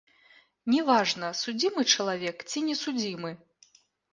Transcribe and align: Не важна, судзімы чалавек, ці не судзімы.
Не 0.73 0.79
важна, 0.87 1.29
судзімы 1.41 1.81
чалавек, 1.99 2.37
ці 2.49 2.67
не 2.71 2.75
судзімы. 2.83 3.29